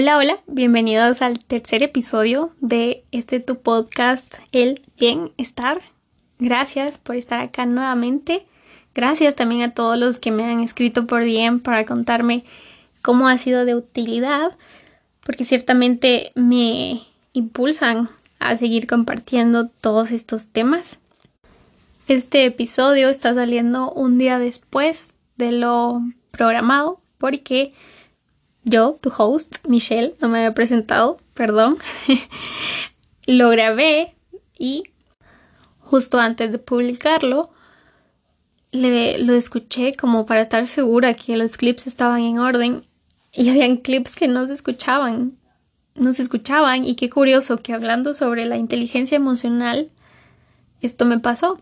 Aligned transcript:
Hola, 0.00 0.16
hola, 0.16 0.38
bienvenidos 0.46 1.22
al 1.22 1.40
tercer 1.40 1.82
episodio 1.82 2.52
de 2.60 3.02
este 3.10 3.40
tu 3.40 3.58
podcast, 3.58 4.32
El 4.52 4.80
Bienestar. 4.96 5.80
Gracias 6.38 6.98
por 6.98 7.16
estar 7.16 7.40
acá 7.40 7.66
nuevamente. 7.66 8.46
Gracias 8.94 9.34
también 9.34 9.62
a 9.62 9.74
todos 9.74 9.98
los 9.98 10.20
que 10.20 10.30
me 10.30 10.44
han 10.44 10.60
escrito 10.60 11.08
por 11.08 11.24
DM 11.24 11.58
para 11.58 11.84
contarme 11.84 12.44
cómo 13.02 13.26
ha 13.26 13.38
sido 13.38 13.64
de 13.64 13.74
utilidad, 13.74 14.56
porque 15.26 15.44
ciertamente 15.44 16.30
me 16.36 17.00
impulsan 17.32 18.08
a 18.38 18.56
seguir 18.56 18.86
compartiendo 18.86 19.66
todos 19.66 20.12
estos 20.12 20.46
temas. 20.46 20.98
Este 22.06 22.44
episodio 22.44 23.08
está 23.08 23.34
saliendo 23.34 23.90
un 23.90 24.16
día 24.16 24.38
después 24.38 25.12
de 25.38 25.50
lo 25.50 26.02
programado 26.30 27.00
porque 27.18 27.72
yo, 28.68 28.98
tu 29.00 29.12
host, 29.16 29.56
Michelle, 29.66 30.14
no 30.20 30.28
me 30.28 30.38
había 30.38 30.54
presentado, 30.54 31.18
perdón, 31.34 31.78
lo 33.26 33.50
grabé 33.50 34.14
y 34.58 34.84
justo 35.80 36.18
antes 36.18 36.52
de 36.52 36.58
publicarlo, 36.58 37.50
le, 38.70 39.18
lo 39.18 39.34
escuché 39.34 39.94
como 39.94 40.26
para 40.26 40.42
estar 40.42 40.66
segura 40.66 41.14
que 41.14 41.36
los 41.36 41.56
clips 41.56 41.86
estaban 41.86 42.22
en 42.22 42.38
orden 42.38 42.82
y 43.32 43.48
habían 43.48 43.78
clips 43.78 44.14
que 44.14 44.28
no 44.28 44.46
se 44.46 44.52
escuchaban, 44.52 45.38
no 45.94 46.12
se 46.12 46.22
escuchaban 46.22 46.84
y 46.84 46.94
qué 46.94 47.08
curioso 47.10 47.58
que 47.58 47.72
hablando 47.72 48.14
sobre 48.14 48.44
la 48.44 48.56
inteligencia 48.56 49.16
emocional, 49.16 49.90
esto 50.80 51.04
me 51.04 51.18
pasó. 51.18 51.58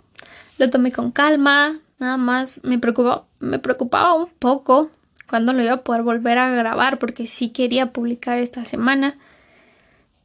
Lo 0.59 0.71
tomé 0.71 0.93
con 0.93 1.11
calma, 1.11 1.79
nada 1.99 2.17
más 2.17 2.61
me 2.65 2.79
preocupaba, 2.79 3.27
me 3.39 3.59
preocupaba 3.59 4.15
un 4.15 4.29
poco 4.39 4.91
cuándo 5.29 5.53
lo 5.53 5.63
iba 5.63 5.73
a 5.73 5.85
poder 5.85 6.03
volver 6.03 6.39
a 6.39 6.51
grabar 6.51 6.99
porque 6.99 7.27
sí 7.27 7.51
quería 7.51 7.93
publicar 7.93 8.39
esta 8.39 8.65
semana. 8.65 9.17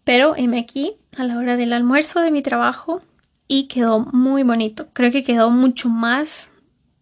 Pero 0.04 0.36
heme 0.36 0.60
aquí 0.60 0.96
a 1.18 1.24
la 1.24 1.38
hora 1.38 1.58
del 1.58 1.74
almuerzo 1.74 2.22
de 2.22 2.32
mi 2.32 2.42
trabajo 2.42 3.02
y 3.48 3.68
quedó 3.68 4.00
muy 4.00 4.44
bonito. 4.44 4.88
Creo 4.94 5.12
que 5.12 5.24
quedó 5.24 5.50
mucho 5.50 5.90
más 5.90 6.50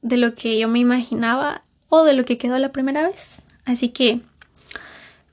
de 0.01 0.17
lo 0.17 0.35
que 0.35 0.59
yo 0.59 0.67
me 0.67 0.79
imaginaba 0.79 1.61
o 1.89 2.03
de 2.03 2.13
lo 2.13 2.25
que 2.25 2.37
quedó 2.37 2.57
la 2.57 2.71
primera 2.71 3.07
vez. 3.07 3.41
Así 3.65 3.89
que 3.89 4.21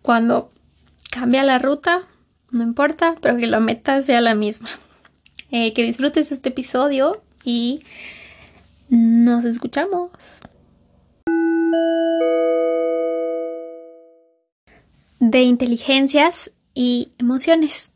cuando 0.02 0.50
cambia 1.10 1.42
la 1.42 1.58
ruta, 1.58 2.02
no 2.50 2.62
importa, 2.62 3.16
pero 3.20 3.36
que 3.36 3.46
la 3.46 3.60
meta 3.60 4.00
sea 4.02 4.20
la 4.20 4.34
misma. 4.34 4.68
Eh, 5.50 5.72
que 5.72 5.84
disfrutes 5.84 6.32
este 6.32 6.48
episodio 6.48 7.22
y 7.44 7.82
nos 8.88 9.44
escuchamos. 9.44 10.10
De 15.30 15.42
inteligencias 15.42 16.52
y 16.72 17.10
emociones. 17.18 17.90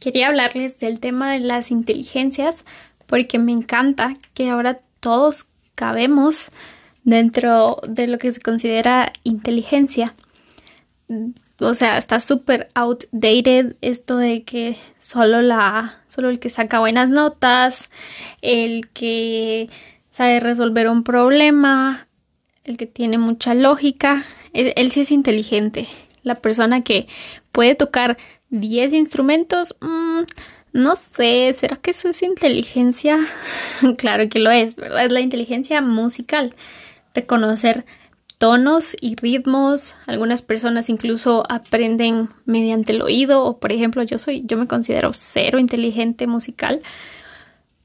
Quería 0.00 0.28
hablarles 0.28 0.78
del 0.78 0.98
tema 0.98 1.30
de 1.30 1.40
las 1.40 1.70
inteligencias 1.70 2.64
porque 3.06 3.38
me 3.38 3.52
encanta 3.52 4.14
que 4.32 4.48
ahora 4.48 4.80
todos 5.00 5.46
cabemos 5.74 6.50
dentro 7.04 7.76
de 7.86 8.06
lo 8.06 8.16
que 8.16 8.32
se 8.32 8.40
considera 8.40 9.12
inteligencia. 9.24 10.14
O 11.58 11.74
sea, 11.74 11.98
está 11.98 12.18
súper 12.18 12.70
outdated 12.74 13.76
esto 13.82 14.16
de 14.16 14.44
que 14.44 14.76
solo 14.98 15.42
la 15.42 16.02
solo 16.08 16.30
el 16.30 16.38
que 16.38 16.48
saca 16.48 16.78
buenas 16.78 17.10
notas, 17.10 17.90
el 18.40 18.88
que 18.88 19.68
sabe 20.12 20.40
resolver 20.40 20.88
un 20.88 21.04
problema, 21.04 22.06
el 22.64 22.78
que 22.78 22.86
tiene 22.86 23.18
mucha 23.18 23.52
lógica, 23.52 24.24
él, 24.54 24.72
él 24.76 24.90
sí 24.92 25.00
es 25.00 25.10
inteligente 25.10 25.86
la 26.22 26.36
persona 26.36 26.82
que 26.82 27.06
puede 27.52 27.74
tocar 27.74 28.16
10 28.50 28.92
instrumentos, 28.92 29.76
mm, 29.80 30.22
no 30.72 30.94
sé, 30.96 31.54
¿será 31.58 31.76
que 31.76 31.90
eso 31.90 32.08
es 32.08 32.22
inteligencia? 32.22 33.18
claro 33.98 34.28
que 34.28 34.38
lo 34.38 34.50
es, 34.50 34.76
¿verdad? 34.76 35.04
Es 35.04 35.12
la 35.12 35.20
inteligencia 35.20 35.80
musical. 35.80 36.54
Reconocer 37.14 37.84
tonos 38.38 38.96
y 39.00 39.16
ritmos. 39.16 39.94
Algunas 40.06 40.42
personas 40.42 40.88
incluso 40.88 41.44
aprenden 41.50 42.30
mediante 42.46 42.92
el 42.92 43.02
oído 43.02 43.44
o 43.44 43.58
por 43.58 43.72
ejemplo, 43.72 44.02
yo 44.02 44.18
soy 44.18 44.44
yo 44.46 44.56
me 44.56 44.66
considero 44.66 45.10
cero 45.12 45.58
inteligente 45.58 46.26
musical 46.26 46.82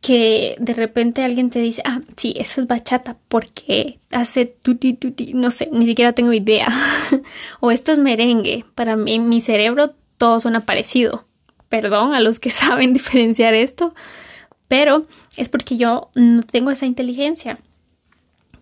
que 0.06 0.56
de 0.60 0.76
repente 0.76 1.24
alguien 1.24 1.50
te 1.50 1.58
dice, 1.58 1.82
ah, 1.84 2.00
sí, 2.16 2.36
eso 2.38 2.62
es 2.62 2.68
bachata, 2.68 3.18
porque 3.28 3.98
hace 4.12 4.46
tuti 4.46 4.94
tuti, 4.94 5.34
no 5.34 5.50
sé, 5.50 5.68
ni 5.72 5.88
siquiera 5.88 6.14
tengo 6.14 6.32
idea. 6.32 6.68
o 7.60 7.72
esto 7.72 7.92
es 7.92 7.98
merengue, 7.98 8.66
para 8.76 8.98
mí, 8.98 9.18
mi 9.18 9.42
cerebro 9.42 9.96
todo 10.18 10.40
suena 10.40 10.64
parecido. 10.64 11.26
Perdón 11.70 12.14
a 12.14 12.20
los 12.20 12.38
que 12.38 12.50
saben 12.52 12.94
diferenciar 12.94 13.56
esto, 13.56 13.96
pero 14.68 15.08
es 15.38 15.50
porque 15.50 15.76
yo 15.76 16.12
no 16.14 16.44
tengo 16.44 16.70
esa 16.70 16.86
inteligencia. 16.86 17.58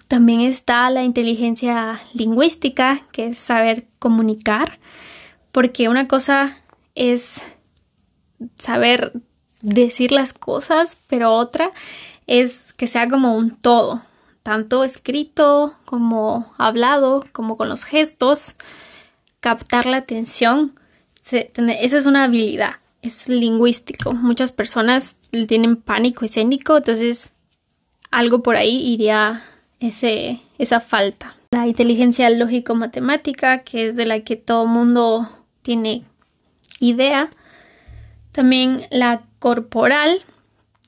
También 0.07 0.39
está 0.39 0.89
la 0.91 1.03
inteligencia 1.03 1.99
lingüística, 2.13 3.01
que 3.11 3.27
es 3.27 3.37
saber 3.37 3.85
comunicar, 3.99 4.79
porque 5.51 5.89
una 5.89 6.07
cosa 6.07 6.57
es 6.95 7.41
saber 8.57 9.11
decir 9.63 10.11
las 10.11 10.33
cosas, 10.33 10.97
pero 11.07 11.31
otra 11.31 11.71
es 12.27 12.73
que 12.73 12.85
sea 12.85 13.09
como 13.09 13.35
un 13.35 13.55
todo, 13.55 14.01
tanto 14.43 14.83
escrito 14.83 15.73
como 15.85 16.53
hablado, 16.59 17.25
como 17.31 17.57
con 17.57 17.69
los 17.69 17.85
gestos, 17.85 18.55
captar 19.39 19.87
la 19.87 19.97
atención. 19.97 20.77
esa 21.31 21.97
es 21.97 22.05
una 22.05 22.25
habilidad, 22.25 22.75
es 23.01 23.27
lingüístico. 23.27 24.13
Muchas 24.13 24.51
personas 24.51 25.15
tienen 25.47 25.77
pánico 25.77 26.25
escénico, 26.25 26.77
entonces 26.77 27.31
algo 28.11 28.43
por 28.43 28.57
ahí 28.57 28.77
iría 28.93 29.43
ese, 29.79 30.39
esa 30.57 30.81
falta. 30.81 31.35
La 31.51 31.67
inteligencia 31.67 32.29
lógico-matemática, 32.29 33.63
que 33.63 33.87
es 33.87 33.95
de 33.95 34.05
la 34.05 34.19
que 34.21 34.35
todo 34.35 34.65
mundo 34.65 35.27
tiene 35.61 36.03
idea. 36.79 37.29
También 38.31 38.87
la 38.91 39.21
corporal, 39.43 40.21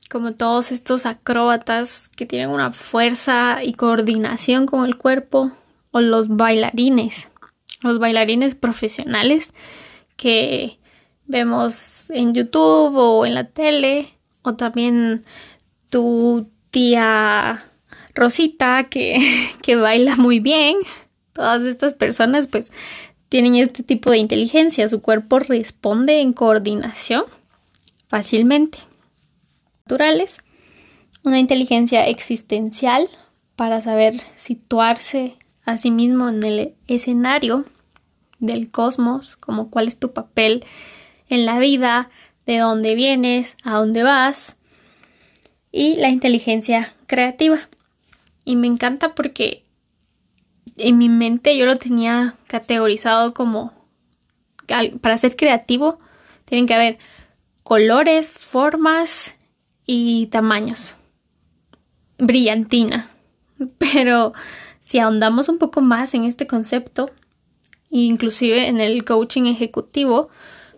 como 0.10 0.32
todos 0.32 0.72
estos 0.72 1.06
acróbatas 1.06 2.08
que 2.16 2.26
tienen 2.26 2.52
una 2.52 2.72
fuerza 2.72 3.60
y 3.62 3.74
coordinación 3.74 4.66
con 4.66 4.86
el 4.86 4.96
cuerpo, 4.96 5.52
o 5.92 6.00
los 6.00 6.30
bailarines, 6.30 7.28
los 7.82 8.00
bailarines 8.00 8.56
profesionales 8.56 9.52
que 10.16 10.80
vemos 11.26 12.10
en 12.12 12.34
YouTube 12.34 12.96
o 12.96 13.26
en 13.26 13.34
la 13.34 13.44
tele, 13.44 14.08
o 14.42 14.56
también 14.56 15.26
tu 15.90 16.50
tía 16.72 17.62
Rosita 18.14 18.86
que, 18.86 19.20
que 19.62 19.76
baila 19.76 20.16
muy 20.16 20.40
bien. 20.40 20.78
Todas 21.34 21.64
estas 21.64 21.94
personas 21.94 22.48
pues 22.48 22.72
tienen 23.28 23.56
este 23.56 23.84
tipo 23.84 24.12
de 24.12 24.20
inteligencia, 24.20 24.88
su 24.88 25.02
cuerpo 25.02 25.40
responde 25.40 26.22
en 26.22 26.32
coordinación 26.32 27.26
fácilmente. 28.08 28.80
Naturales, 29.86 30.38
una 31.24 31.40
inteligencia 31.40 32.08
existencial 32.08 33.10
para 33.56 33.82
saber 33.82 34.22
situarse 34.36 35.38
a 35.64 35.78
sí 35.78 35.92
mismo 35.92 36.30
en 36.30 36.44
el 36.44 36.76
escenario 36.88 37.66
del 38.40 38.70
cosmos, 38.70 39.38
como 39.38 39.70
cuál 39.70 39.88
es 39.88 39.98
tu 39.98 40.14
papel 40.14 40.66
en 41.30 41.46
la 41.46 41.60
vida, 41.60 42.10
de 42.46 42.60
dónde 42.60 42.96
vienes, 42.96 43.56
a 43.64 43.78
dónde 43.78 44.04
vas, 44.04 44.56
y 45.72 45.96
la 45.96 46.10
inteligencia 46.10 46.94
creativa. 47.08 47.60
Y 48.44 48.56
me 48.56 48.68
encanta 48.68 49.16
porque 49.16 49.64
en 50.78 50.98
mi 50.98 51.10
mente 51.10 51.58
yo 51.58 51.66
lo 51.66 51.78
tenía 51.78 52.36
categorizado 52.48 53.34
como 53.34 53.74
para 55.02 55.18
ser 55.18 55.36
creativo 55.36 55.98
tienen 56.46 56.68
que 56.68 56.74
haber 56.74 56.98
colores, 57.66 58.32
formas 58.32 59.34
y 59.88 60.28
tamaños. 60.28 60.94
Brillantina. 62.20 63.10
Pero 63.80 64.34
si 64.86 65.00
ahondamos 65.00 65.50
un 65.50 65.58
poco 65.58 65.82
más 65.82 66.14
en 66.14 66.26
este 66.26 66.46
concepto, 66.46 67.10
inclusive 67.90 68.68
en 68.68 68.80
el 68.80 69.04
coaching 69.04 69.48
ejecutivo, 69.48 70.30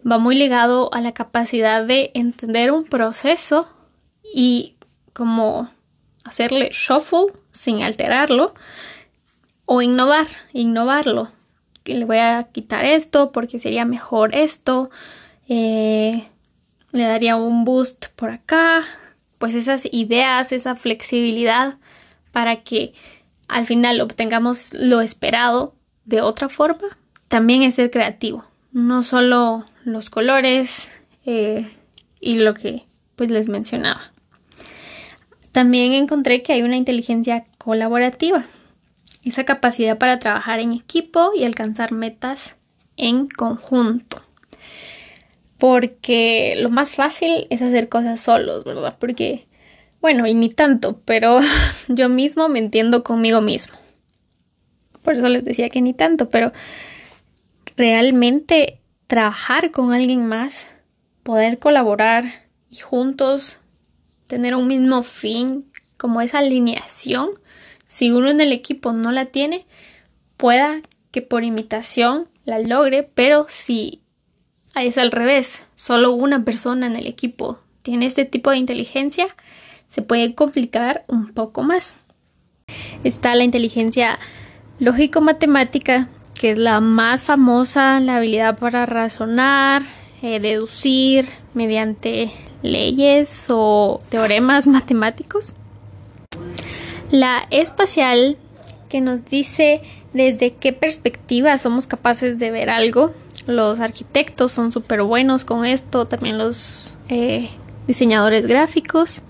va 0.10 0.18
muy 0.18 0.36
ligado 0.36 0.90
a 0.94 1.02
la 1.02 1.12
capacidad 1.12 1.86
de 1.86 2.12
entender 2.14 2.72
un 2.72 2.86
proceso 2.86 3.68
y 4.24 4.78
como 5.12 5.70
hacerle 6.24 6.70
shuffle 6.72 7.34
sin 7.52 7.84
alterarlo 7.84 8.54
o 9.66 9.82
innovar, 9.82 10.28
innovarlo. 10.54 11.34
Le 11.84 12.06
voy 12.06 12.20
a 12.20 12.44
quitar 12.44 12.86
esto 12.86 13.34
porque 13.34 13.60
sería 13.60 13.84
mejor 13.84 14.34
esto. 14.34 14.90
Eh, 15.50 16.30
le 16.98 17.06
daría 17.06 17.36
un 17.36 17.66
boost 17.66 18.08
por 18.16 18.30
acá, 18.30 18.84
pues 19.38 19.56
esas 19.56 19.84
ideas, 19.92 20.52
esa 20.52 20.76
flexibilidad 20.76 21.78
para 22.32 22.58
que 22.58 22.94
al 23.48 23.66
final 23.66 24.02
obtengamos 24.02 24.74
lo 24.74 25.02
esperado 25.02 25.76
de 26.06 26.22
otra 26.22 26.50
forma, 26.50 26.98
también 27.28 27.64
es 27.64 27.76
ser 27.76 27.92
creativo. 27.92 28.46
no 28.74 29.02
solo 29.02 29.66
los 29.86 30.10
colores 30.10 30.90
eh, 31.26 31.72
y 32.20 32.40
lo 32.40 32.54
que 32.54 32.86
pues 33.16 33.32
les 33.32 33.50
mencionaba. 33.50 34.12
También 35.52 35.94
encontré 35.94 36.44
que 36.44 36.54
hay 36.54 36.62
una 36.62 36.76
inteligencia 36.76 37.44
colaborativa, 37.58 38.46
esa 39.24 39.46
capacidad 39.46 39.98
para 39.98 40.20
trabajar 40.20 40.60
en 40.60 40.74
equipo 40.74 41.32
y 41.36 41.44
alcanzar 41.44 41.92
metas 41.92 42.56
en 42.96 43.28
conjunto. 43.28 44.22
Porque 45.58 46.56
lo 46.58 46.70
más 46.70 46.92
fácil 46.92 47.48
es 47.50 47.62
hacer 47.62 47.90
cosas 47.90 48.22
solos, 48.22 48.64
¿verdad? 48.64 48.96
Porque, 49.00 49.48
bueno, 50.02 50.28
y 50.28 50.34
ni 50.34 50.50
tanto, 50.50 51.02
pero 51.06 51.40
yo 51.88 52.10
mismo 52.10 52.50
me 52.50 52.60
entiendo 52.60 53.04
conmigo 53.04 53.42
mismo. 53.42 53.76
Por 55.02 55.16
eso 55.16 55.28
les 55.30 55.44
decía 55.44 55.70
que 55.70 55.82
ni 55.82 55.94
tanto, 55.94 56.30
pero 56.30 56.52
realmente 57.76 58.80
trabajar 59.08 59.72
con 59.72 59.94
alguien 59.94 60.28
más, 60.28 60.68
poder 61.24 61.60
colaborar 61.60 62.26
y 62.70 62.78
juntos 62.78 63.58
tener 64.28 64.56
un 64.56 64.68
mismo 64.68 65.04
fin, 65.04 65.72
como 65.98 66.22
esa 66.22 66.40
alineación, 66.40 67.30
si 67.88 68.12
uno 68.12 68.30
en 68.30 68.42
el 68.42 68.52
equipo 68.52 68.94
no 68.94 69.12
la 69.12 69.26
tiene, 69.26 69.66
pueda 70.36 70.82
que 71.12 71.22
por 71.22 71.44
imitación 71.44 72.28
la 72.46 72.60
logre, 72.60 73.04
pero 73.04 73.46
si 73.50 74.02
es 74.84 74.98
al 74.98 75.12
revés, 75.12 75.62
solo 75.76 76.12
una 76.12 76.44
persona 76.44 76.88
en 76.88 76.96
el 76.96 77.08
equipo 77.08 77.60
tiene 77.88 78.06
este 78.06 78.26
tipo 78.26 78.52
de 78.52 78.58
inteligencia, 78.58 79.34
se 79.88 80.02
puede 80.02 80.36
complicar 80.36 81.06
un 81.08 81.34
poco 81.34 81.64
más. 81.64 81.96
Está 83.06 83.34
la 83.34 83.46
inteligencia 83.46 84.20
lógico-matemática, 84.80 86.10
que 86.38 86.52
es 86.52 86.58
la 86.58 86.82
más 86.82 87.24
famosa, 87.24 88.02
la 88.02 88.18
habilidad 88.18 88.58
para 88.58 88.86
razonar, 88.86 89.84
eh, 90.22 90.42
deducir 90.42 91.30
mediante 91.54 92.30
leyes 92.62 93.46
o 93.50 94.02
teoremas 94.10 94.68
matemáticos. 94.68 95.54
La 97.10 97.48
espacial, 97.52 98.36
que 98.90 99.00
nos 99.00 99.24
dice 99.24 99.82
desde 100.12 100.56
qué 100.56 100.74
perspectiva 100.74 101.58
somos 101.58 101.88
capaces 101.88 102.38
de 102.38 102.52
ver 102.52 102.70
algo. 102.70 103.14
Los 103.48 103.80
arquitectos 103.80 104.52
son 104.52 104.74
súper 104.74 105.04
buenos 105.04 105.46
con 105.46 105.66
esto, 105.66 106.06
también 106.06 106.38
los 106.38 106.98
eh, 107.08 107.50
diseñadores 107.88 108.46
gráficos. 108.46 109.22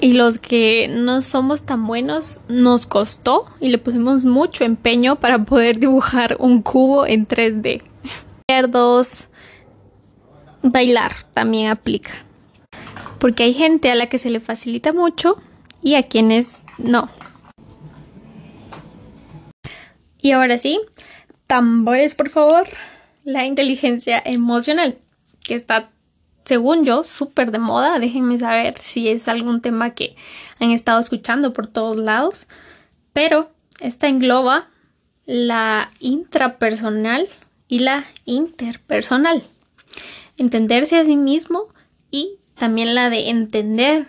Y 0.00 0.14
los 0.14 0.38
que 0.38 0.88
no 0.88 1.20
somos 1.20 1.62
tan 1.62 1.86
buenos 1.86 2.40
nos 2.48 2.86
costó 2.86 3.46
y 3.60 3.68
le 3.68 3.78
pusimos 3.78 4.24
mucho 4.24 4.64
empeño 4.64 5.16
para 5.16 5.44
poder 5.44 5.78
dibujar 5.80 6.36
un 6.38 6.62
cubo 6.62 7.06
en 7.06 7.28
3D. 7.28 7.82
Cerdos, 8.50 9.28
bailar 10.62 11.12
también 11.34 11.68
aplica. 11.68 12.12
Porque 13.18 13.44
hay 13.44 13.52
gente 13.52 13.90
a 13.90 13.94
la 13.94 14.08
que 14.08 14.18
se 14.18 14.30
le 14.30 14.40
facilita 14.40 14.94
mucho 14.94 15.36
y 15.82 15.96
a 15.96 16.04
quienes 16.04 16.60
no. 16.78 17.10
Y 20.20 20.32
ahora 20.32 20.56
sí, 20.56 20.80
tambores 21.46 22.14
por 22.14 22.28
favor. 22.28 22.66
La 23.24 23.44
inteligencia 23.44 24.22
emocional, 24.24 24.98
que 25.44 25.54
está, 25.54 25.90
según 26.44 26.84
yo, 26.84 27.02
súper 27.02 27.50
de 27.50 27.58
moda. 27.58 27.98
Déjenme 27.98 28.38
saber 28.38 28.78
si 28.78 29.08
es 29.08 29.26
algún 29.28 29.60
tema 29.60 29.94
que 29.94 30.16
han 30.60 30.70
estado 30.70 31.00
escuchando 31.00 31.52
por 31.52 31.66
todos 31.66 31.96
lados. 31.96 32.46
Pero 33.12 33.50
esta 33.80 34.08
engloba 34.08 34.68
la 35.24 35.90
intrapersonal 35.98 37.26
y 37.66 37.80
la 37.80 38.04
interpersonal. 38.24 39.42
Entenderse 40.36 40.98
a 40.98 41.04
sí 41.04 41.16
mismo 41.16 41.64
y 42.10 42.38
también 42.56 42.94
la 42.94 43.10
de 43.10 43.30
entender 43.30 44.06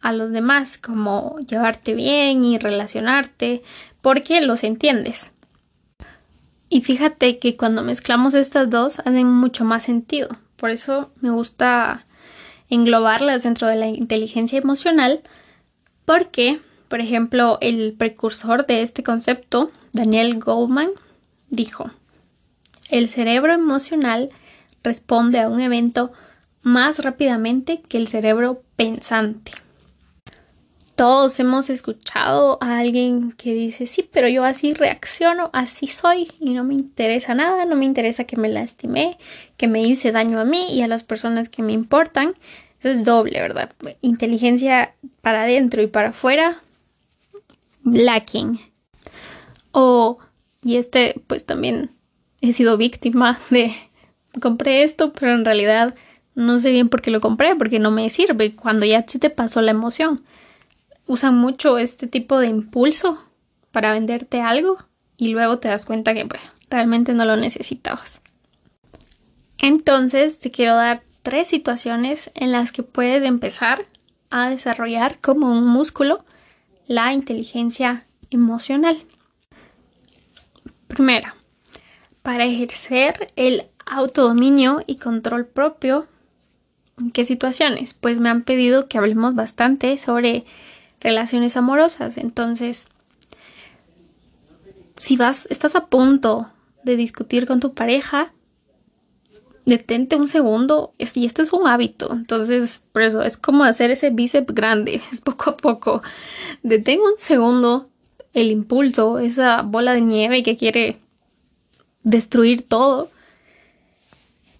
a 0.00 0.12
los 0.12 0.32
demás, 0.32 0.78
como 0.78 1.38
llevarte 1.46 1.94
bien 1.94 2.44
y 2.44 2.58
relacionarte, 2.58 3.62
porque 4.00 4.40
los 4.40 4.64
entiendes. 4.64 5.33
Y 6.74 6.82
fíjate 6.82 7.38
que 7.38 7.56
cuando 7.56 7.84
mezclamos 7.84 8.34
estas 8.34 8.68
dos 8.68 8.98
hacen 8.98 9.28
mucho 9.28 9.64
más 9.64 9.84
sentido. 9.84 10.30
Por 10.56 10.70
eso 10.70 11.12
me 11.20 11.30
gusta 11.30 12.04
englobarlas 12.68 13.44
dentro 13.44 13.68
de 13.68 13.76
la 13.76 13.86
inteligencia 13.86 14.58
emocional, 14.58 15.22
porque, 16.04 16.58
por 16.88 16.98
ejemplo, 16.98 17.58
el 17.60 17.92
precursor 17.96 18.66
de 18.66 18.82
este 18.82 19.04
concepto, 19.04 19.70
Daniel 19.92 20.40
Goldman, 20.40 20.90
dijo, 21.48 21.92
el 22.90 23.08
cerebro 23.08 23.52
emocional 23.52 24.30
responde 24.82 25.38
a 25.38 25.48
un 25.48 25.60
evento 25.60 26.10
más 26.62 26.98
rápidamente 26.98 27.82
que 27.82 27.98
el 27.98 28.08
cerebro 28.08 28.64
pensante. 28.74 29.52
Todos 30.94 31.40
hemos 31.40 31.70
escuchado 31.70 32.56
a 32.60 32.78
alguien 32.78 33.32
que 33.32 33.52
dice, 33.52 33.88
sí, 33.88 34.08
pero 34.12 34.28
yo 34.28 34.44
así 34.44 34.70
reacciono, 34.70 35.50
así 35.52 35.88
soy 35.88 36.30
y 36.38 36.50
no 36.50 36.62
me 36.62 36.74
interesa 36.74 37.34
nada, 37.34 37.64
no 37.64 37.74
me 37.74 37.84
interesa 37.84 38.24
que 38.24 38.36
me 38.36 38.48
lastimé, 38.48 39.18
que 39.56 39.66
me 39.66 39.82
hice 39.82 40.12
daño 40.12 40.38
a 40.38 40.44
mí 40.44 40.68
y 40.72 40.82
a 40.82 40.86
las 40.86 41.02
personas 41.02 41.48
que 41.48 41.62
me 41.62 41.72
importan. 41.72 42.34
Eso 42.78 42.90
es 42.90 43.04
doble, 43.04 43.40
¿verdad? 43.40 43.72
Inteligencia 44.02 44.94
para 45.20 45.42
adentro 45.42 45.82
y 45.82 45.88
para 45.88 46.10
afuera, 46.10 46.62
lacking. 47.84 48.60
O, 49.72 50.18
y 50.62 50.76
este, 50.76 51.20
pues 51.26 51.44
también 51.44 51.90
he 52.40 52.52
sido 52.52 52.76
víctima 52.76 53.40
de, 53.50 53.74
compré 54.40 54.84
esto, 54.84 55.12
pero 55.12 55.34
en 55.34 55.44
realidad 55.44 55.96
no 56.36 56.60
sé 56.60 56.70
bien 56.70 56.88
por 56.88 57.02
qué 57.02 57.10
lo 57.10 57.20
compré, 57.20 57.56
porque 57.56 57.80
no 57.80 57.90
me 57.90 58.08
sirve 58.10 58.54
cuando 58.54 58.86
ya 58.86 59.04
se 59.08 59.18
te 59.18 59.30
pasó 59.30 59.60
la 59.60 59.72
emoción 59.72 60.22
usan 61.06 61.36
mucho 61.36 61.78
este 61.78 62.06
tipo 62.06 62.38
de 62.38 62.48
impulso 62.48 63.22
para 63.70 63.92
venderte 63.92 64.40
algo 64.40 64.78
y 65.16 65.28
luego 65.28 65.58
te 65.58 65.68
das 65.68 65.86
cuenta 65.86 66.14
que 66.14 66.26
pues, 66.26 66.40
realmente 66.70 67.12
no 67.12 67.24
lo 67.24 67.36
necesitabas. 67.36 68.20
Entonces 69.58 70.38
te 70.38 70.50
quiero 70.50 70.74
dar 70.74 71.02
tres 71.22 71.48
situaciones 71.48 72.30
en 72.34 72.52
las 72.52 72.72
que 72.72 72.82
puedes 72.82 73.24
empezar 73.24 73.86
a 74.30 74.50
desarrollar 74.50 75.20
como 75.20 75.50
un 75.50 75.66
músculo 75.66 76.24
la 76.86 77.12
inteligencia 77.12 78.04
emocional. 78.30 79.04
Primera, 80.88 81.36
para 82.22 82.44
ejercer 82.44 83.28
el 83.36 83.64
autodominio 83.86 84.82
y 84.86 84.96
control 84.96 85.46
propio, 85.46 86.06
¿en 86.98 87.10
qué 87.10 87.24
situaciones? 87.24 87.94
Pues 87.94 88.18
me 88.18 88.28
han 88.28 88.42
pedido 88.42 88.88
que 88.88 88.98
hablemos 88.98 89.34
bastante 89.34 89.98
sobre 89.98 90.44
relaciones 91.04 91.56
amorosas. 91.56 92.16
Entonces, 92.16 92.88
si 94.96 95.16
vas, 95.16 95.46
estás 95.50 95.76
a 95.76 95.86
punto 95.86 96.50
de 96.82 96.96
discutir 96.96 97.46
con 97.46 97.60
tu 97.60 97.74
pareja, 97.74 98.32
detente 99.66 100.16
un 100.16 100.26
segundo. 100.26 100.94
Y 100.98 101.26
esto 101.26 101.42
es 101.42 101.52
un 101.52 101.68
hábito. 101.68 102.12
Entonces, 102.12 102.82
por 102.90 103.02
eso 103.02 103.22
es 103.22 103.36
como 103.36 103.62
hacer 103.62 103.92
ese 103.92 104.10
bíceps 104.10 104.52
grande. 104.52 105.00
Es 105.12 105.20
poco 105.20 105.50
a 105.50 105.56
poco. 105.56 106.02
Detén 106.64 107.00
un 107.00 107.18
segundo 107.18 107.88
el 108.32 108.50
impulso, 108.50 109.20
esa 109.20 109.62
bola 109.62 109.94
de 109.94 110.00
nieve 110.00 110.42
que 110.42 110.56
quiere 110.56 110.98
destruir 112.02 112.66
todo. 112.66 113.10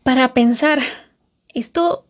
Para 0.05 0.35
pensar, 0.35 0.81
esto 1.55 2.05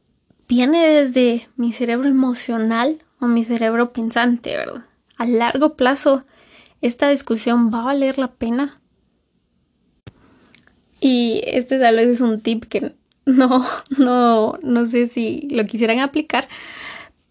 viene 0.46 0.86
desde 0.86 1.48
mi 1.56 1.72
cerebro 1.72 2.08
emocional 2.08 3.03
mi 3.26 3.44
cerebro 3.44 3.92
pensante, 3.92 4.56
¿verdad? 4.56 4.84
A 5.16 5.26
largo 5.26 5.76
plazo, 5.76 6.20
esta 6.80 7.08
discusión 7.08 7.72
va 7.72 7.80
a 7.80 7.86
valer 7.86 8.18
la 8.18 8.32
pena. 8.32 8.80
Y 11.00 11.42
este 11.46 11.78
tal 11.78 11.96
vez 11.96 12.08
es 12.08 12.20
un 12.20 12.40
tip 12.40 12.64
que 12.64 12.94
no, 13.24 13.64
no, 13.98 14.58
no 14.62 14.86
sé 14.86 15.06
si 15.08 15.48
lo 15.50 15.64
quisieran 15.66 16.00
aplicar, 16.00 16.48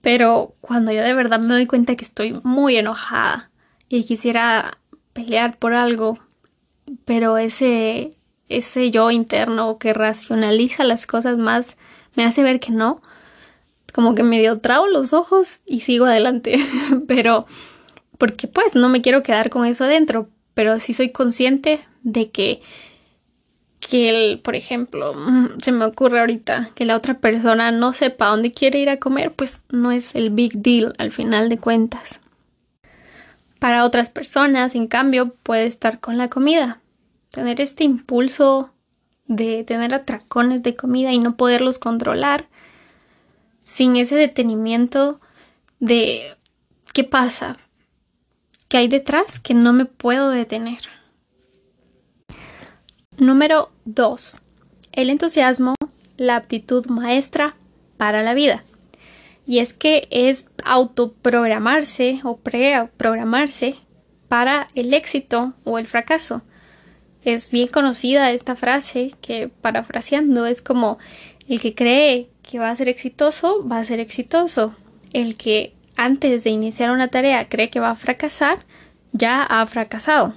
pero 0.01 0.55
cuando 0.61 0.91
yo 0.91 1.01
de 1.01 1.13
verdad 1.13 1.39
me 1.39 1.53
doy 1.53 1.65
cuenta 1.65 1.95
que 1.95 2.03
estoy 2.03 2.39
muy 2.43 2.77
enojada 2.77 3.51
y 3.89 4.03
quisiera 4.03 4.79
pelear 5.13 5.57
por 5.57 5.73
algo, 5.73 6.19
pero 7.05 7.37
ese, 7.37 8.17
ese 8.49 8.91
yo 8.91 9.11
interno 9.11 9.77
que 9.77 9.93
racionaliza 9.93 10.83
las 10.83 11.05
cosas 11.05 11.37
más 11.37 11.77
me 12.15 12.25
hace 12.25 12.43
ver 12.43 12.59
que 12.59 12.71
no, 12.71 13.01
como 13.93 14.15
que 14.15 14.23
medio 14.23 14.59
trabo 14.59 14.87
los 14.87 15.13
ojos 15.13 15.59
y 15.65 15.81
sigo 15.81 16.05
adelante. 16.05 16.59
pero, 17.07 17.45
porque 18.17 18.47
pues 18.47 18.75
no 18.75 18.89
me 18.89 19.01
quiero 19.01 19.23
quedar 19.23 19.49
con 19.49 19.65
eso 19.65 19.85
adentro, 19.85 20.29
pero 20.53 20.79
sí 20.79 20.93
soy 20.93 21.11
consciente 21.11 21.85
de 22.01 22.31
que, 22.31 22.61
que 23.79 24.09
el, 24.09 24.39
por 24.39 24.55
ejemplo, 24.55 25.13
mm, 25.13 25.59
se 25.61 25.71
me 25.71 25.85
ocurre 25.85 26.19
ahorita 26.19 26.71
que 26.75 26.85
la 26.85 26.97
otra 26.97 27.19
persona 27.19 27.71
no 27.71 27.93
sepa 27.93 28.27
dónde 28.27 28.51
quiere 28.51 28.79
ir 28.79 28.89
a 28.89 28.97
comer, 28.97 29.31
pues 29.31 29.61
no 29.69 29.91
es 29.91 30.15
el 30.15 30.31
big 30.31 30.53
deal 30.53 30.93
al 30.97 31.11
final 31.11 31.47
de 31.49 31.59
cuentas. 31.59 32.19
Para 33.59 33.85
otras 33.85 34.09
personas, 34.09 34.75
en 34.75 34.87
cambio, 34.87 35.33
puede 35.43 35.65
estar 35.65 36.01
con 36.01 36.17
la 36.17 36.29
comida. 36.29 36.81
Tener 37.29 37.61
este 37.61 37.85
impulso 37.85 38.71
de 39.27 39.63
tener 39.63 39.93
atracones 39.93 40.63
de 40.63 40.75
comida 40.75 41.13
y 41.13 41.19
no 41.19 41.37
poderlos 41.37 41.79
controlar, 41.79 42.47
sin 43.63 43.95
ese 43.95 44.15
detenimiento 44.15 45.19
de 45.79 46.35
qué 46.93 47.03
pasa, 47.03 47.57
qué 48.67 48.77
hay 48.77 48.87
detrás 48.87 49.39
que 49.39 49.53
no 49.53 49.73
me 49.73 49.85
puedo 49.85 50.29
detener. 50.29 50.79
Número 53.17 53.71
2. 53.85 54.37
El 54.91 55.09
entusiasmo, 55.09 55.75
la 56.17 56.35
aptitud 56.35 56.85
maestra 56.87 57.55
para 57.97 58.23
la 58.23 58.33
vida. 58.33 58.63
Y 59.45 59.59
es 59.59 59.73
que 59.73 60.07
es 60.09 60.49
autoprogramarse 60.63 62.21
o 62.23 62.37
preprogramarse 62.37 63.75
para 64.27 64.67
el 64.73 64.93
éxito 64.93 65.53
o 65.63 65.77
el 65.77 65.87
fracaso. 65.87 66.41
Es 67.23 67.51
bien 67.51 67.67
conocida 67.67 68.31
esta 68.31 68.55
frase 68.55 69.11
que 69.21 69.47
parafraseando 69.47 70.45
es 70.45 70.61
como 70.61 70.97
el 71.47 71.61
que 71.61 71.75
cree 71.75 72.29
que 72.43 72.59
va 72.59 72.69
a 72.69 72.75
ser 72.75 72.89
exitoso, 72.89 73.67
va 73.67 73.79
a 73.79 73.83
ser 73.83 73.99
exitoso. 73.99 74.75
El 75.11 75.35
que 75.35 75.73
antes 75.95 76.43
de 76.43 76.49
iniciar 76.49 76.91
una 76.91 77.07
tarea 77.07 77.49
cree 77.49 77.69
que 77.69 77.79
va 77.79 77.91
a 77.91 77.95
fracasar, 77.95 78.65
ya 79.11 79.43
ha 79.43 79.65
fracasado. 79.65 80.35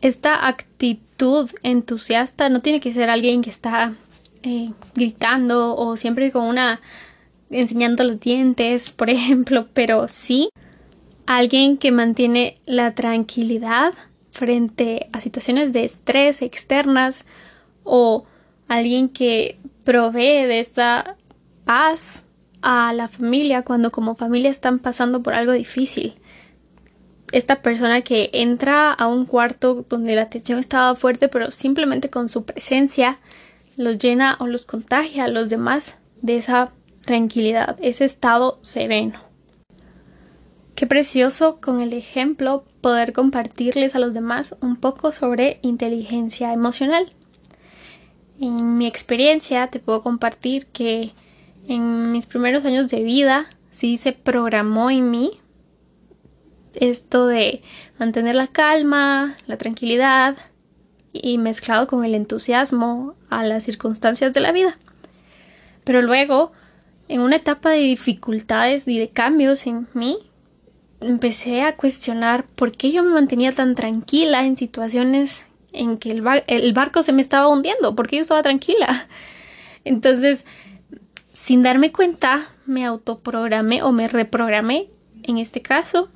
Esta 0.00 0.46
actitud 0.46 1.50
entusiasta 1.62 2.48
no 2.48 2.60
tiene 2.62 2.80
que 2.80 2.92
ser 2.92 3.10
alguien 3.10 3.42
que 3.42 3.50
está 3.50 3.94
eh, 4.42 4.70
gritando 4.94 5.76
o 5.76 5.96
siempre 5.96 6.30
con 6.32 6.44
una 6.44 6.80
enseñando 7.50 8.04
los 8.04 8.20
dientes, 8.20 8.90
por 8.96 9.10
ejemplo, 9.10 9.68
pero 9.72 10.08
sí 10.08 10.50
alguien 11.26 11.76
que 11.76 11.92
mantiene 11.92 12.56
la 12.66 12.94
tranquilidad 12.94 13.94
frente 14.32 15.08
a 15.12 15.20
situaciones 15.20 15.72
de 15.72 15.84
estrés 15.84 16.42
externas 16.42 17.24
o 17.84 18.24
alguien 18.66 19.08
que 19.08 19.59
provee 19.84 20.46
de 20.46 20.60
esta 20.60 21.16
paz 21.64 22.24
a 22.62 22.92
la 22.92 23.08
familia 23.08 23.62
cuando 23.62 23.90
como 23.90 24.14
familia 24.14 24.50
están 24.50 24.78
pasando 24.78 25.22
por 25.22 25.34
algo 25.34 25.52
difícil. 25.52 26.14
Esta 27.32 27.62
persona 27.62 28.02
que 28.02 28.30
entra 28.32 28.92
a 28.92 29.06
un 29.06 29.24
cuarto 29.24 29.86
donde 29.88 30.16
la 30.16 30.28
tensión 30.28 30.58
estaba 30.58 30.94
fuerte, 30.96 31.28
pero 31.28 31.50
simplemente 31.50 32.10
con 32.10 32.28
su 32.28 32.44
presencia 32.44 33.18
los 33.76 33.98
llena 33.98 34.36
o 34.40 34.46
los 34.46 34.66
contagia 34.66 35.24
a 35.24 35.28
los 35.28 35.48
demás 35.48 35.94
de 36.22 36.36
esa 36.36 36.72
tranquilidad, 37.02 37.76
ese 37.80 38.04
estado 38.04 38.58
sereno. 38.62 39.20
Qué 40.74 40.86
precioso 40.86 41.60
con 41.60 41.80
el 41.80 41.92
ejemplo 41.92 42.64
poder 42.80 43.12
compartirles 43.12 43.94
a 43.94 43.98
los 43.98 44.14
demás 44.14 44.56
un 44.60 44.76
poco 44.76 45.12
sobre 45.12 45.58
inteligencia 45.62 46.52
emocional. 46.52 47.12
En 48.40 48.78
mi 48.78 48.86
experiencia 48.86 49.66
te 49.66 49.80
puedo 49.80 50.02
compartir 50.02 50.66
que 50.66 51.12
en 51.68 52.10
mis 52.10 52.26
primeros 52.26 52.64
años 52.64 52.88
de 52.88 53.02
vida 53.02 53.46
sí 53.70 53.98
se 53.98 54.12
programó 54.12 54.90
en 54.90 55.10
mí 55.10 55.40
esto 56.74 57.26
de 57.26 57.62
mantener 57.98 58.36
la 58.36 58.46
calma, 58.46 59.36
la 59.46 59.58
tranquilidad 59.58 60.38
y 61.12 61.36
mezclado 61.36 61.86
con 61.86 62.02
el 62.02 62.14
entusiasmo 62.14 63.14
a 63.28 63.44
las 63.44 63.64
circunstancias 63.64 64.32
de 64.32 64.40
la 64.40 64.52
vida. 64.52 64.78
Pero 65.84 66.00
luego, 66.00 66.52
en 67.08 67.20
una 67.20 67.36
etapa 67.36 67.70
de 67.70 67.80
dificultades 67.80 68.88
y 68.88 68.98
de 68.98 69.10
cambios 69.10 69.66
en 69.66 69.86
mí, 69.92 70.18
empecé 71.00 71.62
a 71.62 71.76
cuestionar 71.76 72.46
por 72.46 72.72
qué 72.72 72.90
yo 72.90 73.02
me 73.02 73.10
mantenía 73.10 73.52
tan 73.52 73.74
tranquila 73.74 74.46
en 74.46 74.56
situaciones 74.56 75.42
en 75.72 75.98
que 75.98 76.10
el, 76.10 76.22
barco 76.72 77.02
se 77.02 77.12
me 77.12 77.22
estaba 77.22 77.48
hundiendo, 77.48 77.94
por 77.94 78.06
qué 78.06 78.16
yo 78.16 78.22
estaba 78.22 78.42
tranquila. 78.42 79.08
Entonces, 79.84 80.44
sin 81.32 81.62
darme 81.62 81.92
cuenta, 81.92 82.48
me 82.66 82.84
autoprogramé 82.84 83.82
o 83.82 83.92
me 83.92 84.08
reprogramé, 84.08 84.88
en 85.22 85.38
este 85.38 85.62
caso, 85.62 86.08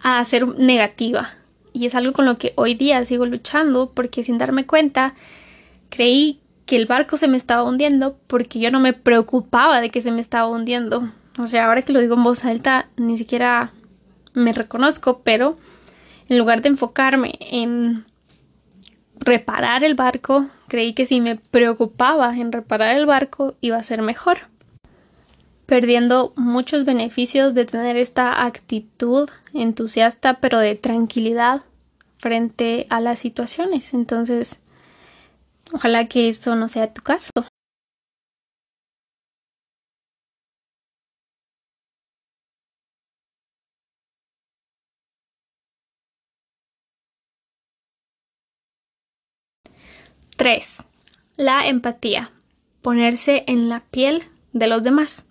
a 0.00 0.24
ser 0.24 0.46
negativa. 0.46 1.30
Y 1.72 1.86
es 1.86 1.94
algo 1.94 2.12
con 2.12 2.24
lo 2.24 2.38
que 2.38 2.52
hoy 2.56 2.74
día 2.74 3.04
sigo 3.04 3.26
luchando 3.26 3.92
porque 3.94 4.24
sin 4.24 4.38
darme 4.38 4.66
cuenta, 4.66 5.14
creí 5.88 6.40
que 6.66 6.76
el 6.76 6.86
barco 6.86 7.16
se 7.16 7.28
me 7.28 7.36
estaba 7.36 7.64
hundiendo 7.64 8.16
porque 8.26 8.60
yo 8.60 8.70
no 8.70 8.80
me 8.80 8.92
preocupaba 8.92 9.80
de 9.80 9.90
que 9.90 10.00
se 10.00 10.10
me 10.10 10.20
estaba 10.20 10.48
hundiendo. 10.48 11.12
O 11.38 11.46
sea, 11.46 11.66
ahora 11.66 11.82
que 11.82 11.92
lo 11.92 12.00
digo 12.00 12.14
en 12.14 12.24
voz 12.24 12.44
alta, 12.44 12.88
ni 12.96 13.18
siquiera 13.18 13.72
me 14.34 14.52
reconozco, 14.52 15.22
pero 15.24 15.58
en 16.28 16.38
lugar 16.38 16.62
de 16.62 16.68
enfocarme 16.68 17.38
en 17.40 18.04
reparar 19.20 19.84
el 19.84 19.94
barco, 19.94 20.46
creí 20.68 20.94
que 20.94 21.06
si 21.06 21.20
me 21.20 21.36
preocupaba 21.36 22.36
en 22.36 22.52
reparar 22.52 22.96
el 22.96 23.06
barco 23.06 23.54
iba 23.60 23.76
a 23.76 23.82
ser 23.82 24.02
mejor, 24.02 24.38
perdiendo 25.66 26.32
muchos 26.36 26.84
beneficios 26.84 27.54
de 27.54 27.66
tener 27.66 27.96
esta 27.96 28.44
actitud 28.44 29.28
entusiasta 29.54 30.40
pero 30.40 30.58
de 30.58 30.74
tranquilidad 30.74 31.62
frente 32.18 32.86
a 32.90 33.00
las 33.00 33.18
situaciones. 33.18 33.94
Entonces, 33.94 34.58
ojalá 35.72 36.08
que 36.08 36.28
esto 36.28 36.56
no 36.56 36.68
sea 36.68 36.92
tu 36.92 37.02
caso. 37.02 37.30
3. 50.40 50.76
La 51.36 51.66
empatía. 51.66 52.30
Ponerse 52.80 53.44
en 53.46 53.68
la 53.68 53.80
piel 53.80 54.22
de 54.54 54.68
los 54.68 54.82
demás. 54.82 55.26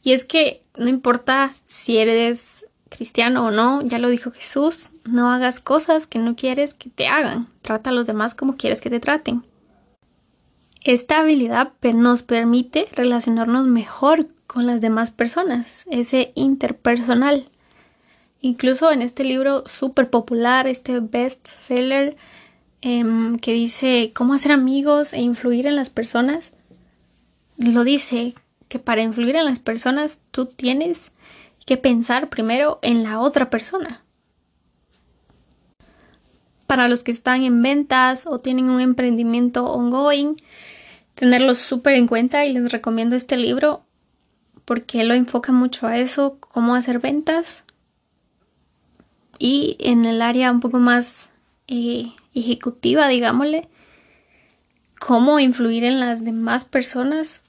Y 0.00 0.12
es 0.12 0.24
que 0.24 0.62
no 0.76 0.88
importa 0.88 1.52
si 1.66 1.98
eres 1.98 2.66
cristiano 2.88 3.44
o 3.44 3.50
no, 3.50 3.82
ya 3.82 3.98
lo 3.98 4.08
dijo 4.08 4.30
Jesús, 4.30 4.90
no 5.04 5.32
hagas 5.32 5.58
cosas 5.58 6.06
que 6.06 6.20
no 6.20 6.36
quieres 6.36 6.72
que 6.72 6.88
te 6.88 7.08
hagan, 7.08 7.48
trata 7.62 7.90
a 7.90 7.92
los 7.92 8.06
demás 8.06 8.36
como 8.36 8.56
quieres 8.56 8.80
que 8.80 8.90
te 8.90 9.00
traten. 9.00 9.42
Esta 10.84 11.18
habilidad 11.18 11.72
nos 11.82 12.22
permite 12.22 12.86
relacionarnos 12.92 13.66
mejor 13.66 14.28
con 14.46 14.68
las 14.68 14.80
demás 14.80 15.10
personas, 15.10 15.84
ese 15.90 16.30
interpersonal. 16.36 17.48
Incluso 18.40 18.92
en 18.92 19.02
este 19.02 19.24
libro 19.24 19.66
súper 19.66 20.10
popular, 20.10 20.68
este 20.68 21.00
bestseller, 21.00 22.16
Em, 22.84 23.36
que 23.36 23.52
dice 23.52 24.10
cómo 24.12 24.34
hacer 24.34 24.50
amigos 24.50 25.12
e 25.12 25.20
influir 25.20 25.68
en 25.68 25.76
las 25.76 25.88
personas, 25.88 26.52
lo 27.56 27.84
dice 27.84 28.34
que 28.68 28.80
para 28.80 29.02
influir 29.02 29.36
en 29.36 29.44
las 29.44 29.60
personas 29.60 30.18
tú 30.32 30.46
tienes 30.46 31.12
que 31.64 31.76
pensar 31.76 32.28
primero 32.28 32.80
en 32.82 33.04
la 33.04 33.20
otra 33.20 33.50
persona. 33.50 34.02
Para 36.66 36.88
los 36.88 37.04
que 37.04 37.12
están 37.12 37.44
en 37.44 37.62
ventas 37.62 38.26
o 38.26 38.40
tienen 38.40 38.68
un 38.68 38.80
emprendimiento 38.80 39.64
ongoing, 39.66 40.34
tenerlo 41.14 41.54
súper 41.54 41.94
en 41.94 42.08
cuenta 42.08 42.44
y 42.46 42.52
les 42.52 42.72
recomiendo 42.72 43.14
este 43.14 43.36
libro 43.36 43.84
porque 44.64 45.04
lo 45.04 45.14
enfoca 45.14 45.52
mucho 45.52 45.86
a 45.86 45.98
eso, 45.98 46.36
cómo 46.40 46.74
hacer 46.74 46.98
ventas 46.98 47.62
y 49.38 49.76
en 49.78 50.04
el 50.04 50.20
área 50.20 50.50
un 50.50 50.58
poco 50.58 50.80
más 50.80 51.28
eh, 51.68 52.12
ejecutiva, 52.34 53.08
digámosle, 53.08 53.68
cómo 54.98 55.40
influir 55.40 55.84
en 55.84 56.00
las 56.00 56.24
demás 56.24 56.64
personas 56.64 57.42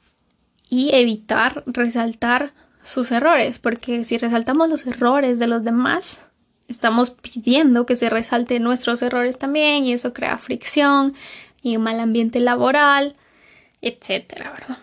y 0.69 0.89
evitar 0.93 1.63
resaltar 1.67 2.53
sus 2.83 3.11
errores, 3.11 3.59
porque 3.59 4.05
si 4.05 4.17
resaltamos 4.17 4.69
los 4.69 4.85
errores 4.85 5.39
de 5.39 5.47
los 5.47 5.63
demás, 5.63 6.17
estamos 6.67 7.11
pidiendo 7.11 7.85
que 7.85 7.95
se 7.95 8.09
resalten 8.09 8.63
nuestros 8.63 9.01
errores 9.01 9.37
también 9.37 9.83
y 9.83 9.93
eso 9.93 10.13
crea 10.13 10.37
fricción 10.37 11.13
y 11.61 11.77
un 11.77 11.83
mal 11.83 11.99
ambiente 11.99 12.39
laboral, 12.39 13.15
etcétera, 13.81 14.51
¿verdad? 14.51 14.79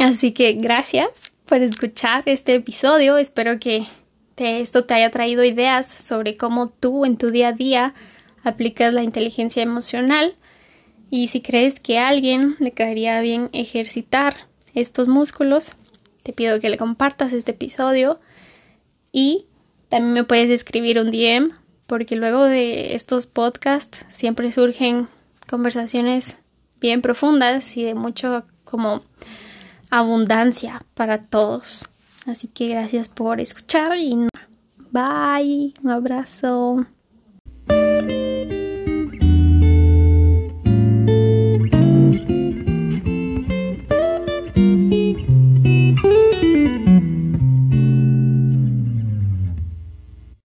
Así 0.00 0.32
que 0.32 0.54
gracias 0.54 1.08
por 1.46 1.58
escuchar 1.58 2.22
este 2.26 2.54
episodio. 2.54 3.18
Espero 3.18 3.58
esto 4.42 4.84
te 4.84 4.94
haya 4.94 5.10
traído 5.10 5.44
ideas 5.44 5.86
sobre 5.86 6.36
cómo 6.36 6.68
tú 6.68 7.04
en 7.04 7.16
tu 7.16 7.30
día 7.30 7.48
a 7.48 7.52
día 7.52 7.94
aplicas 8.44 8.92
la 8.94 9.02
inteligencia 9.02 9.62
emocional 9.62 10.36
y 11.10 11.28
si 11.28 11.40
crees 11.40 11.78
que 11.78 11.98
a 11.98 12.08
alguien 12.08 12.56
le 12.58 12.72
caería 12.72 13.20
bien 13.20 13.50
ejercitar 13.52 14.48
estos 14.74 15.08
músculos, 15.08 15.72
te 16.22 16.32
pido 16.32 16.60
que 16.60 16.70
le 16.70 16.78
compartas 16.78 17.32
este 17.32 17.52
episodio 17.52 18.20
y 19.12 19.46
también 19.88 20.14
me 20.14 20.24
puedes 20.24 20.50
escribir 20.50 20.98
un 20.98 21.10
DM 21.10 21.50
porque 21.86 22.16
luego 22.16 22.44
de 22.44 22.94
estos 22.94 23.26
podcasts 23.26 24.04
siempre 24.10 24.50
surgen 24.52 25.08
conversaciones 25.48 26.36
bien 26.80 27.02
profundas 27.02 27.76
y 27.76 27.84
de 27.84 27.94
mucho 27.94 28.44
como 28.64 29.02
abundancia 29.90 30.82
para 30.94 31.18
todos. 31.18 31.91
Así 32.26 32.48
que 32.48 32.68
gracias 32.68 33.08
por 33.08 33.40
escuchar 33.40 33.96
y 33.98 34.28
bye, 34.90 35.74
un 35.82 35.90
abrazo. 35.90 36.86